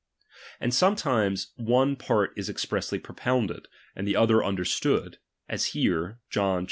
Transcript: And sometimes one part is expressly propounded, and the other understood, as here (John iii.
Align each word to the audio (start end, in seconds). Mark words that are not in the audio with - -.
And 0.59 0.73
sometimes 0.73 1.53
one 1.57 1.95
part 1.95 2.33
is 2.35 2.49
expressly 2.49 2.97
propounded, 2.97 3.67
and 3.95 4.07
the 4.07 4.15
other 4.15 4.43
understood, 4.43 5.19
as 5.47 5.77
here 5.79 6.17
(John 6.31 6.57
iii. 6.59 6.59